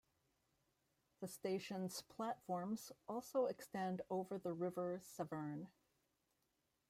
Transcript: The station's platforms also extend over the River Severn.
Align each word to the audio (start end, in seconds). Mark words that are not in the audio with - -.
The 1.19 1.27
station's 1.27 2.01
platforms 2.01 2.91
also 3.07 3.45
extend 3.45 4.01
over 4.09 4.39
the 4.39 4.51
River 4.51 4.99
Severn. 5.03 5.67